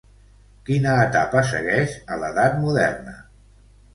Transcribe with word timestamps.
Quina 0.69 0.93
etapa 1.01 1.43
segueix 1.51 1.93
a 2.15 2.19
l'edat 2.23 2.57
moderna? 2.65 3.17